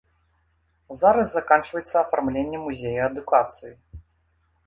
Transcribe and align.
Зараз 1.01 1.27
заканчваецца 1.33 1.93
афармленне 2.01 2.59
музея 2.65 3.01
адукацыі. 3.09 3.73